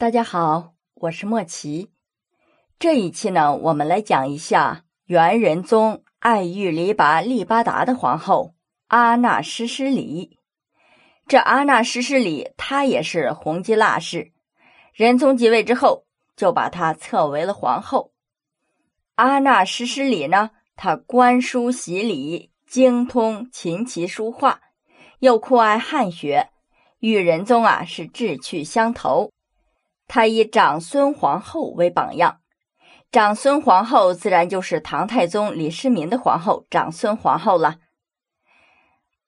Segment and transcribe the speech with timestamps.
[0.00, 1.90] 大家好，我是莫奇。
[2.78, 8.54] 这一期呢，我们来讲一下元仁宗爱育黎拔利巴达的皇后
[8.86, 10.38] 阿那诗诗里。
[11.26, 14.30] 这阿那诗诗里，她也是弘基腊氏。
[14.94, 16.04] 仁宗即位之后，
[16.36, 18.12] 就把她册为了皇后。
[19.16, 24.60] 阿那诗诗里呢，她观书习礼，精通琴棋书画，
[25.18, 26.50] 又酷爱汉学，
[27.00, 29.32] 与仁宗啊是志趣相投。
[30.08, 32.40] 他以长孙皇后为榜样，
[33.12, 37.76] 长孙皇后自然就是唐太宗李世民的皇后长孙皇后了。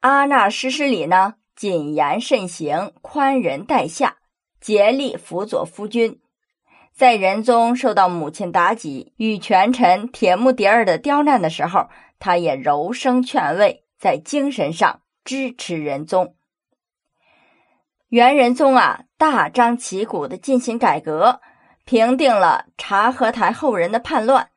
[0.00, 4.18] 阿那施施里呢，谨言慎行，宽仁待下，
[4.60, 6.20] 竭力辅佐夫君。
[6.92, 16.36] 在仁宗受到母亲妲己与权臣铁木迭儿的刁难的时候，他也柔声劝慰，在精神上支持仁宗。
[18.08, 21.40] 元仁宗啊，大张旗鼓的进行改革，
[21.86, 24.50] 平定了察合台后人的叛乱。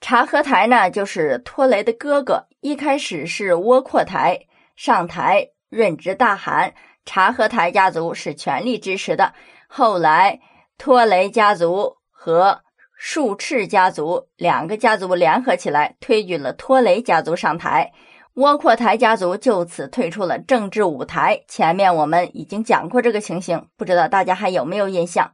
[0.00, 2.46] 察合台呢，就是托雷的哥哥。
[2.60, 4.46] 一开始是窝阔台
[4.76, 6.72] 上台任职大汗，
[7.04, 9.34] 察合台家族是全力支持的。
[9.68, 10.40] 后来
[10.78, 12.62] 托雷家族和
[12.96, 17.92] 术赤家族两个家族联合起来，推举了托雷家族上台。
[18.36, 21.42] 窝阔台家族就此退出了政治舞台。
[21.48, 25.32] 前面我们已经讲过这个情形，不知道大家还有没有印象？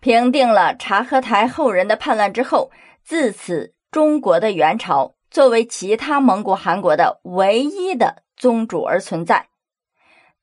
[0.00, 2.70] 平定了察合台后人的叛乱之后，
[3.04, 9.48] 自此中国的元朝作为其他蒙古汗国的唯一的宗主而存在，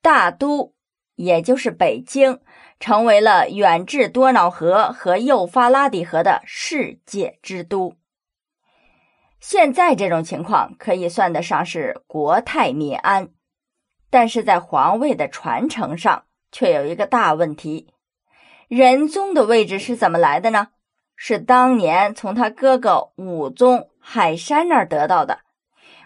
[0.04, 0.76] 大都
[1.16, 2.42] 也就是北京，
[2.80, 7.96] 成为了远至多瑙河和幼发拉底河的世界之都。
[9.50, 13.30] 现在这种情况可以算得上是国泰民安，
[14.10, 17.88] 但是在皇位的传承上却有一个大问题：
[18.68, 20.68] 仁宗的位置是怎么来的呢？
[21.16, 25.40] 是当年从他哥哥武宗海山那儿得到的。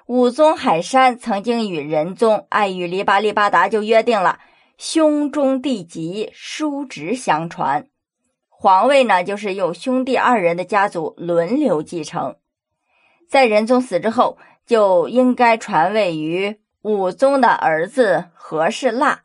[0.06, 4.38] 武宗海山曾经与仁宗爱与黎巴利巴达就约定了，
[4.78, 7.88] 兄终弟及，叔侄相传，
[8.50, 12.36] 皇位呢就是由兄弟二人的家族轮流继承。
[13.31, 19.22] 在仁宗死之后，就应该传位于武宗的儿子和氏腊。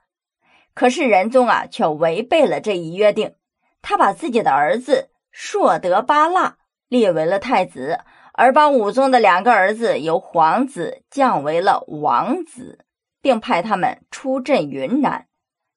[0.74, 3.34] 可是仁宗啊，却违背了这一约定，
[3.82, 7.98] 他把自己的儿子硕德巴腊列为了太子，
[8.32, 12.84] 而把武宗的两个儿子由皇子降为了王子，
[13.20, 15.26] 并派他们出镇云南。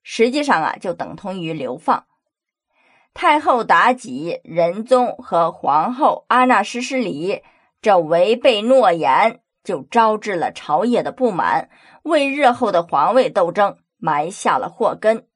[0.03, 2.05] 实际上啊，就等同于流放。
[3.15, 7.41] 太后妲己、仁宗和皇后阿那诗诗里。
[7.81, 11.69] 这违背诺言，就招致了朝野的不满，
[12.03, 15.27] 为日后的皇位斗争埋下了祸根。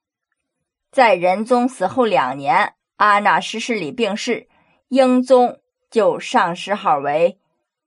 [0.92, 4.48] 在仁宗死后两年，阿那诗诗里病逝，
[4.90, 5.60] 英宗
[5.90, 7.40] 就上谥号为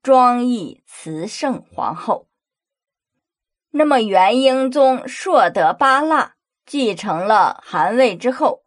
[0.02, 2.28] 庄义慈圣皇后。
[3.70, 6.32] 那么，元英宗硕德八剌
[6.64, 8.62] 继承了汗位之后，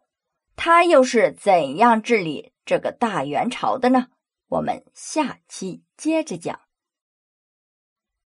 [0.54, 4.06] 他又是怎样治理这个大元朝的呢？
[4.50, 6.69] 我们下期接着讲。